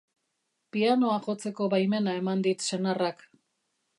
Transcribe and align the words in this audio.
Pianoa 0.75 1.19
jotzeko 1.27 1.69
baimena 1.75 2.17
eman 2.21 2.43
dit 2.47 2.67
senarrak. 2.71 3.25